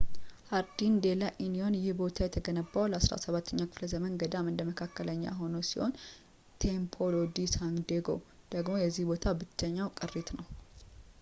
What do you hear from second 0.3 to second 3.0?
ሃርዲን ዴላ ኢኒዮን ይህ ቦታ የተገነባው